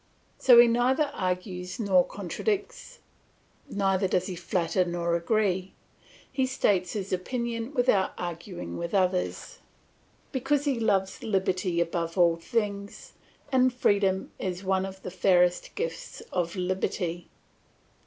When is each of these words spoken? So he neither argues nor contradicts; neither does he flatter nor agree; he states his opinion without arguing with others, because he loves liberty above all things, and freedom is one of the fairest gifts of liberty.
So 0.39 0.57
he 0.57 0.65
neither 0.67 1.11
argues 1.13 1.79
nor 1.79 2.03
contradicts; 2.03 2.97
neither 3.69 4.07
does 4.07 4.25
he 4.25 4.35
flatter 4.35 4.83
nor 4.83 5.15
agree; 5.15 5.73
he 6.31 6.47
states 6.47 6.93
his 6.93 7.13
opinion 7.13 7.71
without 7.75 8.13
arguing 8.17 8.77
with 8.77 8.95
others, 8.95 9.59
because 10.31 10.65
he 10.65 10.79
loves 10.79 11.21
liberty 11.21 11.79
above 11.79 12.17
all 12.17 12.37
things, 12.37 13.13
and 13.51 13.71
freedom 13.71 14.31
is 14.39 14.63
one 14.63 14.87
of 14.87 15.03
the 15.03 15.11
fairest 15.11 15.75
gifts 15.75 16.21
of 16.33 16.55
liberty. 16.55 17.29